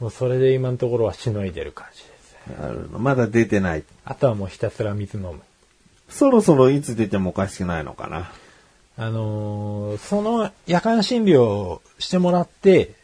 [0.00, 2.56] もうそれで今のところはしのいでる感じですね。
[2.60, 3.84] なるほどまだ出てない。
[4.04, 5.40] あとはもうひたすら水飲む。
[6.08, 8.30] そろそろいつ出てもおかしくないのかな。
[9.00, 12.94] あのーその夜間診療をしてもらって、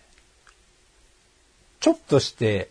[1.79, 2.69] ちょっとして、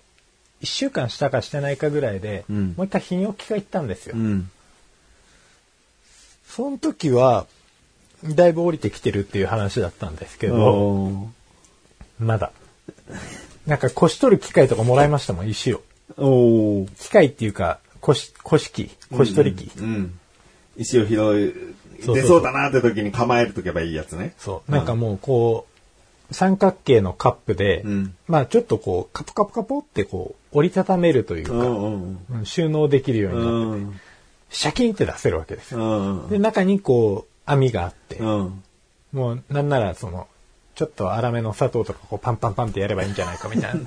[0.59, 4.15] 一週間したかしてないかぐらいで、うんもう一回泌尿器科行ったんですよ。
[4.17, 4.51] うん。
[6.45, 7.47] その時は、
[8.23, 11.29] だいぶ降りてきてるっていう話だったんですけど、
[12.19, 12.51] まだ。
[13.65, 15.81] なんか腰取る機械とかもらいましたもん、石を。
[16.99, 19.71] 機械っていうか、腰、腰機、腰取り機。
[19.79, 20.19] うん。
[20.75, 21.72] 石を拾い、そうそうそう
[22.07, 24.33] 出そうだなって時に構えるとけばいいやつね。
[24.37, 24.71] そう。
[24.71, 25.67] なんかもうこ
[26.29, 33.99] う、三角形のカップで、うんまあちょっとこう、カポカポカポってこう、折りたためるというか、うんうんうん収納できるよううになって、ん。
[34.49, 36.13] シャキンって出せるわけですうよ。
[36.25, 36.29] ん。
[36.29, 38.63] で、中にこう、網があって、うん。
[39.11, 40.27] もうなんならその、
[40.75, 43.79] ちょっと粗めの砂糖とかこうパンパンパンってやればいいんじゃないかみたいな、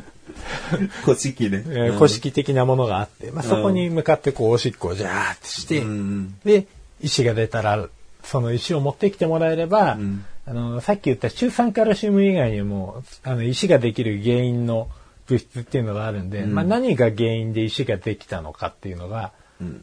[1.04, 1.62] 古式ね。
[1.66, 6.34] えー古式的なものがあって、まあそこに向かってこう、おしっこをジャーってして、うん。
[6.42, 6.66] で、
[7.02, 7.88] 石が出たら、
[8.22, 10.24] その石を持ってきてもらえれば、ん。
[10.44, 14.88] あの、さっき言った中酸カルシウム以外にも、あの、石ができる原因の
[15.26, 19.32] 物質っていうのがあるんで、まあ何が原因で石ができたのかっていうのが、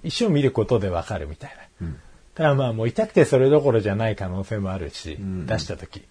[0.04, 1.88] 石を見ることでわかるみたいな。
[2.36, 6.04] ただまあもう痛くてそれどころじゃない可能性もあるし、出した時、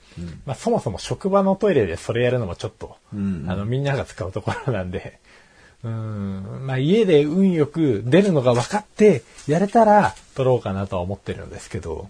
[0.45, 3.47] まあそもそも職場のトイレでそれやるのもちょっと、ん。
[3.49, 5.21] あのみんなが使うところなんで、
[5.85, 12.09] うん、まあ家で運よく出るのが分かってやれたら取ろうかなとは思ってるんですけど、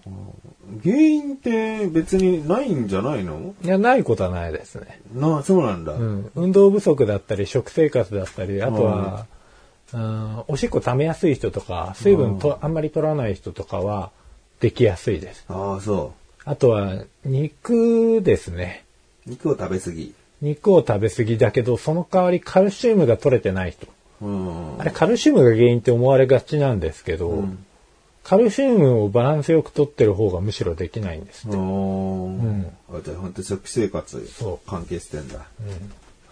[0.83, 3.53] 原因って別にないんじゃないの？
[3.61, 4.99] いや、ないことはないですね。
[5.13, 5.93] な、そうなんだ。
[5.93, 9.27] うん、運動不足だったり食生活だったり、あとは、
[9.93, 14.09] うん、おしっこ溜めやすい人とか、水分とあんまり取らない人とかは
[14.61, 15.45] できやすいです。
[15.47, 18.83] ああ、そあとは肉ですね。
[19.27, 19.29] う。
[19.29, 20.15] 肉を食べ過ぎ。
[20.41, 23.87] 肉を食べ過ぎだけど、その代わりカルシウムが取れてない人。
[24.21, 24.79] うん。
[24.79, 27.65] あれカルシウムが原因って思われがちなんですけど、ん
[28.23, 31.47] カルシウムをバランスよく取ってる方がむしろできないんです。
[31.47, 34.27] おーんあじゃあ本当食生活
[34.67, 35.47] 関係してんだ。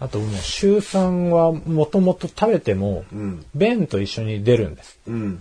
[0.00, 3.44] あともう週3はもともと食べても、うん。
[3.54, 4.98] 便と一緒に出るんです。
[5.08, 5.40] うん。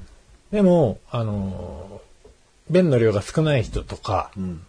[0.52, 2.08] でも、あのー
[2.70, 4.62] 便の量が少ない人とか、うん。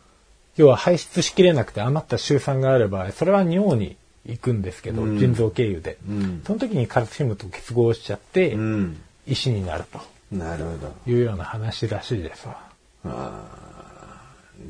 [0.59, 5.97] 要は排出しきれなくて余った週酸がある場合、それは尿に行くんですけど、うん腎臓経由で。
[6.07, 6.43] うん。
[6.45, 9.01] その時にカルシウムと結合しちゃって、うん。
[9.27, 9.85] 石になる
[10.33, 10.95] なるほど。
[11.05, 12.59] というような話らしいですわ。
[13.05, 13.78] あー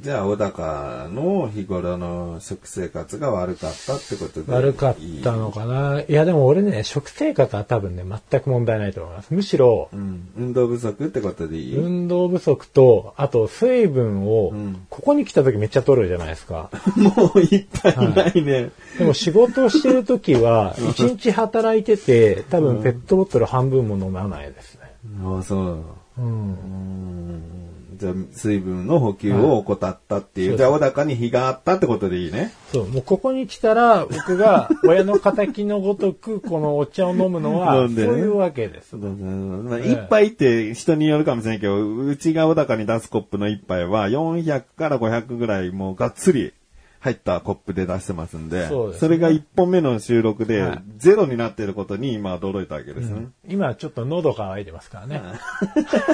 [0.00, 4.52] じゃあ、小高の日頃の食生活が悪かったってことで。
[4.52, 6.02] 悪かったのかな。
[6.02, 9.34] いやでも俺ね、食生活は多分ね、全く問題ないと思います。
[9.34, 10.28] むしろう、ん。
[10.36, 16.70] 運動不足ってことでいい、運動不足と、あと水分をん、ここに来た時めっちゃ取るじゃないですか。
[16.94, 18.70] もういっぱいないね。
[18.98, 24.82] でも仕事をしてる時は、一日働いてて、多分ペットボトル半分も飲まないですね。
[25.24, 25.84] ああ、そう。
[26.18, 27.67] うん。
[27.90, 30.48] うんじゃあ、水分の補給を怠ったっていう。
[30.50, 32.52] はいじゃあ、小高に日があったってことでいいね。
[32.72, 38.96] そう、もうここに来たら、僕が親の仇のごとく、このお茶を飲むのは、 そういうわけです。
[38.96, 46.52] 一杯って人によるかもしれないけど、うちが小高に出すコップの一杯は400から500ぐらいもうがっつり
[47.00, 53.28] 入ったコップで出してますんで、そうですねれが1本目の収録ではいゼロになっていることに今驚いたわけですね。
[53.48, 55.22] 今ちょっと喉乾いてますからね。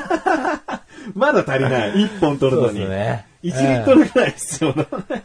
[1.15, 1.93] まだ足りない。
[1.93, 2.79] 1本取るそうのに。
[2.81, 3.27] ですね。
[3.43, 5.25] 1リットルぐらい必要だね。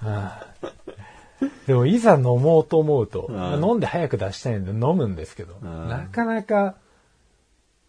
[1.67, 6.76] でもいざ飲もうと思うと、うん飲んで早く出したいんで飲むんですけど、んなかなか、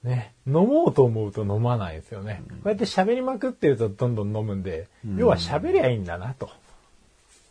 [0.04, 2.42] ね、飲もうと思うと飲まないですよね。
[2.48, 6.50] こうやって喋りまくってるとどんどん飲むんで、要は喋りゃいいんだなと。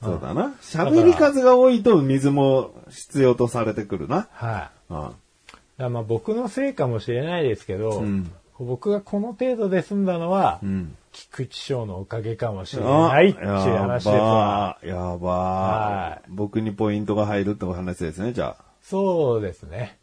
[0.01, 0.53] そうだな。
[0.61, 4.27] 喋り数が多いと水も必要とされてくるな。
[4.31, 10.95] はい、うんまあ僕のせいかもしれないですけど、うん僕がこの程度で済んだのは、うん。
[11.11, 14.77] 菊池翔のおかげかもしれないっていう話ですわ。
[14.83, 18.63] やばはい僕にポイントが入るってお話ですね、じゃあ。
[18.83, 19.97] そうですね。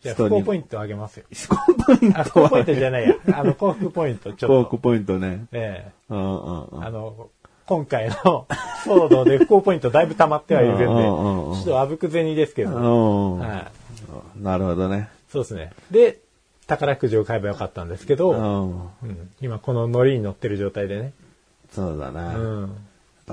[0.00, 1.26] じゃあ、不幸ポイントあげますよ。
[1.32, 3.16] スコーポインあ、不幸ポイントじゃないや。
[3.34, 4.46] あの、幸福ポイント、ちょっと。
[4.46, 4.48] ト。
[4.48, 5.46] ポークポイントね。
[5.52, 7.28] えうんうんうんえあの、
[7.66, 8.46] 今回の
[8.84, 13.38] 騒動で不幸ポイントだいぶ溜まってはいるんで、ちょっとあぶく銭ですけど、うん。
[13.40, 13.70] は
[14.38, 14.42] い。
[14.42, 15.08] なるほどね。
[15.32, 15.72] そうですね。
[15.90, 16.20] で、
[16.68, 18.80] 宝くじを買えばよかったんですけど、うん。
[18.80, 21.12] うん今このノリに乗ってる状態でね。
[21.72, 22.20] そうだうね。
[22.22, 22.76] ん。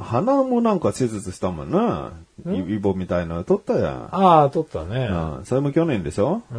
[0.01, 2.13] 鼻もなんか手術したもんな。
[2.47, 4.09] イイボみたいなの取ったじゃん。
[4.11, 5.05] ああ、取ったね。
[5.11, 5.45] うん。
[5.45, 6.41] それも去年でしょ？
[6.51, 6.57] う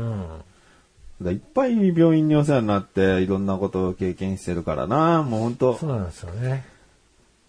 [1.26, 1.32] ん。
[1.32, 5.24] いっぱい病院にお世話になって、いろんなことを経験してるからな。
[5.24, 5.86] もうほんとそ。
[5.86, 6.64] うなんですよね。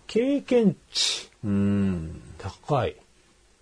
[0.08, 2.22] 経験値、うん。
[2.38, 2.96] 高い。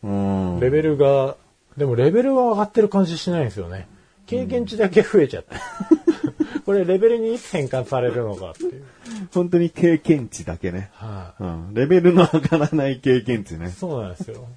[0.04, 0.60] うん。
[0.60, 1.36] レベルが、
[1.78, 3.88] でもレベルは上がってる感じしないんですよね。
[4.26, 5.58] 経験値だけ増えちゃった。
[6.66, 8.84] これレベルにいつ変換されるのかっていう。
[9.34, 10.90] 本当に経験値だけね。
[10.94, 11.74] はうん。
[11.74, 13.72] レベルの上がらない経験値ねい。。
[13.72, 14.48] そうなんですよ。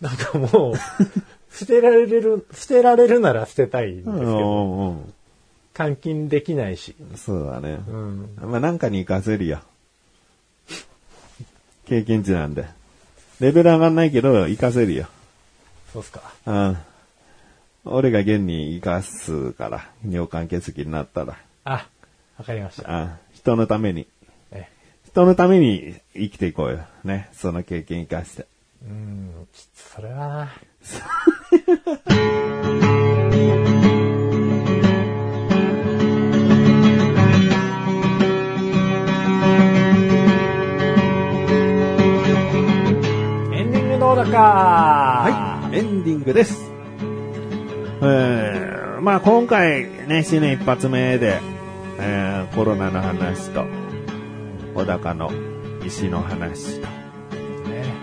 [0.00, 0.74] なんかもう、
[1.52, 5.14] 捨てられる、捨てられるなら捨てたいんですけうんど、うんうん。
[5.74, 6.94] 換金できないし。
[7.16, 7.80] そうだね。
[7.88, 8.28] うん。
[8.42, 9.60] まあなんかに活かせるよ。
[11.90, 12.66] 経験値なんで。
[13.40, 15.08] レベル上がんないけど、活かせるよ。
[15.92, 16.22] そうっすか。
[16.46, 16.78] うん。
[17.84, 21.36] 俺が現に活かすから、尿管結石になったら。
[21.64, 21.88] あ、
[22.38, 22.92] わかりました。
[22.92, 23.10] うん。
[23.32, 24.06] 人のために。
[24.52, 24.68] え
[25.04, 26.78] 人のために生きていこうよ。
[27.02, 27.28] ね。
[27.32, 28.46] その経験生かして。
[28.84, 30.48] うん、ちょっとそれは
[32.06, 32.46] な。
[44.24, 44.38] だか
[45.24, 46.70] はい、エンディングです。
[48.02, 51.40] えー、まあ今回ね、新年一発目で、
[51.98, 53.64] えー、コロナの話と、
[54.74, 55.30] 小高の
[55.86, 56.86] 石の話と、
[57.70, 57.94] ね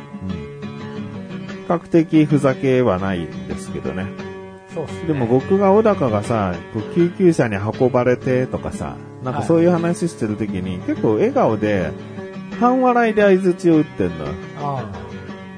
[1.50, 4.08] 比較的ふざけはないんですけどね。
[4.74, 5.08] そうっすね。
[5.10, 11.92] でも僕が小高がさ、こう救急車に運ばれてとかさ、なんかそういう話してる時に、結構笑顔で、
[12.60, 14.26] 半笑いで相槌を打ってんの。
[14.60, 15.07] あ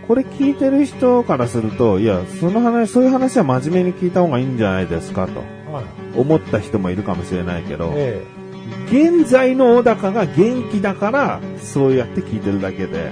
[0.10, 5.44] これ聞いてる人からすると、いや、その話、そういう話は真面目に聞いた方がいいんじゃないですかと。
[6.20, 8.26] 思った人もいるかもしれないけど、え
[8.88, 13.12] 現在の小高が元気だから、そうやって聞いてるだけで。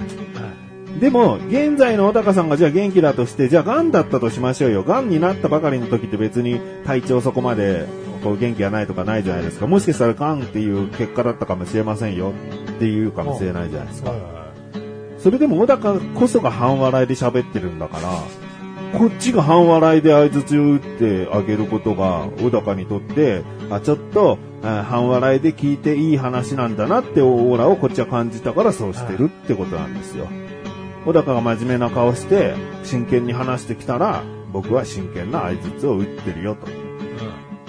[0.99, 4.81] でも、現在の小高さんがじゃあ元気だとして、じゃあ癌だったとしましょうよ。
[4.81, 7.85] 癌になったばかりの時って別に体調そこまで
[8.23, 9.67] こう元気がないとかないじゃないですか。
[9.67, 12.33] もしかしたら癌っていう結果だったかもしれませんよ
[12.71, 14.46] っていうかもしれないじゃないですか。
[15.19, 18.09] それでも小高こそが半笑いで喋ってるんだから、
[18.97, 30.27] こっちが半笑いで相槌を打ってあげることが、小高にとって、あ、ちょっと、あ半笑いで聞いていい話なんだなってオーラをこっちは感じたからそうしてるってことなんですよ。
[31.05, 36.67] 小高が真面目な顔して、真剣に話してきたら、僕は真剣な相槌を打ってるよと。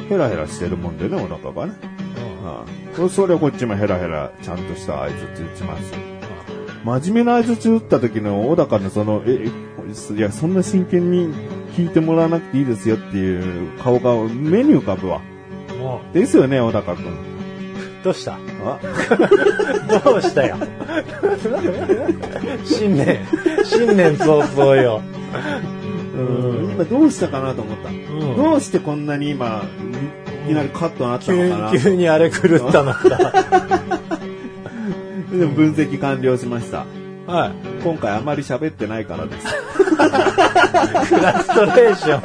[0.08, 1.72] ヘラヘラしてるもんでね、小高がね。
[2.98, 6.17] うん、それはこっちもヘラヘラちゃんとした相槌打ちますよ。
[6.88, 11.34] 真面目な相槌打った時の小高のその、え、えいや、そんな真剣に
[11.76, 15.20] 聞いてもらわなくていいですよっていう顔が目に浮かぶわ。
[16.12, 17.04] ですよね、小高くん。
[17.04, 17.08] う、
[18.02, 18.38] どうした？
[18.64, 18.78] あ？
[20.04, 20.56] どうしたよ？
[22.64, 23.18] 新年、
[23.64, 25.02] 新年早々よ。
[26.14, 27.90] うん、今どうしたかなと思った。
[27.90, 29.62] んどうしてこんなに今、
[30.46, 33.97] いきなりカットになったのかな急急にあれ狂ったのか。
[35.30, 36.86] でも分析完了しました。
[37.26, 37.52] はい。
[37.82, 39.46] 今回あまり喋ってないからです。
[39.48, 39.96] フ
[41.20, 42.18] ラストレーショ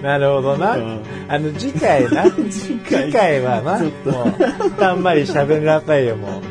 [0.00, 0.02] ン。
[0.02, 0.76] なるほどな。
[0.76, 2.30] うんあの、次回な。
[2.50, 6.42] 次回回はな、ちょっともう、たんまり喋らなさいよ、もう。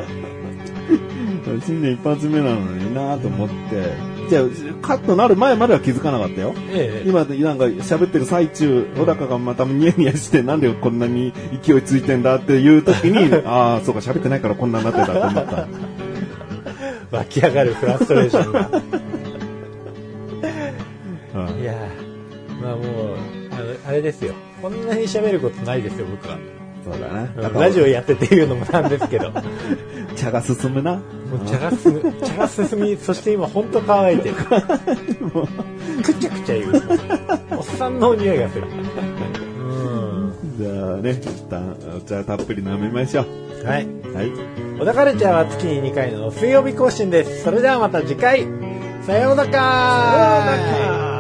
[1.64, 4.15] 新年一発目なのになと思って。
[4.30, 4.44] じゃあ、
[4.82, 6.54] カットなる前までは気づかなかったよ。
[6.72, 7.10] ええ。
[7.10, 15.68] 今、なんか喋ってる最中、小高がまたニヤニヤして、なんでこんなに勢いついてんだっていう時に、 ああ、そうか、喋ってないからこんなになってたと思った。
[17.12, 18.70] 湧き上がるフラストレーションが。
[21.36, 22.86] う んいやーまあもう、
[23.88, 24.34] あれですよ。
[24.62, 26.38] こんなに喋ることないですよ、僕は。
[26.84, 27.50] そうだな。
[27.50, 29.32] うんラジオやってて言うのもなんですけど。
[30.16, 30.94] も茶が進むな。
[30.94, 31.00] う
[31.46, 34.36] 茶が進む、茶が進み、そして今ほんと乾いてる。
[36.04, 36.82] くちゃくちゃ言う。
[37.52, 38.64] おっさんの匂いがする。
[38.68, 40.34] うん。
[40.58, 43.68] じゃあね、一旦お茶たっぷり飲みましょう。
[43.68, 43.88] はい。
[44.14, 44.32] はい。
[44.80, 47.44] 小田カルチャーは月に2回の水曜日更新です。
[47.44, 48.48] それではまた次回。
[49.06, 49.58] さようならさ
[50.88, 51.15] ようなら